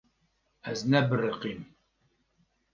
Ez 0.71 0.79
nebiriqîm. 0.91 1.61